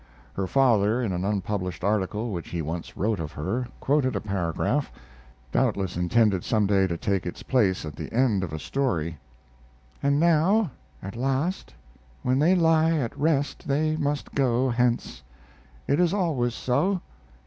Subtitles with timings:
[0.33, 4.91] Her father, in an unpublished article which he once wrote of her, quoted a paragraph,
[5.51, 9.19] doubtless intended some day to take its place at the end of a story:
[10.01, 10.71] And now
[11.03, 11.75] at last
[12.23, 15.21] when they lie at rest they must go hence.
[15.87, 17.01] It is always so.